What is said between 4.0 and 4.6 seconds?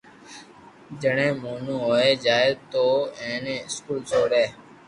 سوري